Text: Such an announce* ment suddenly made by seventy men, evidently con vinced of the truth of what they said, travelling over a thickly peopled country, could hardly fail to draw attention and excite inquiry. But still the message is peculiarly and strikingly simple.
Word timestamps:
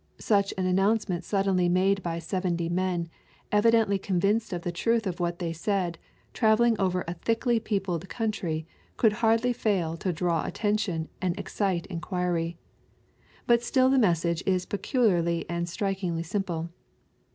Such 0.17 0.51
an 0.57 0.65
announce* 0.65 1.07
ment 1.07 1.23
suddenly 1.23 1.69
made 1.69 2.01
by 2.01 2.17
seventy 2.17 2.69
men, 2.69 3.07
evidently 3.51 3.99
con 3.99 4.19
vinced 4.19 4.51
of 4.51 4.63
the 4.63 4.71
truth 4.71 5.05
of 5.05 5.19
what 5.19 5.37
they 5.37 5.53
said, 5.53 5.99
travelling 6.33 6.75
over 6.79 7.03
a 7.07 7.13
thickly 7.13 7.59
peopled 7.59 8.09
country, 8.09 8.65
could 8.97 9.13
hardly 9.13 9.53
fail 9.53 9.95
to 9.97 10.11
draw 10.11 10.43
attention 10.43 11.07
and 11.21 11.37
excite 11.37 11.85
inquiry. 11.85 12.57
But 13.45 13.61
still 13.61 13.91
the 13.91 13.99
message 13.99 14.41
is 14.47 14.65
peculiarly 14.65 15.47
and 15.47 15.69
strikingly 15.69 16.23
simple. 16.23 16.71